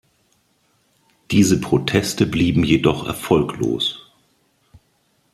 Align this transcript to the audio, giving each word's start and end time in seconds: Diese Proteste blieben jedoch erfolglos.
Diese 1.29 1.61
Proteste 1.61 2.25
blieben 2.25 2.63
jedoch 2.63 3.05
erfolglos. 3.05 4.11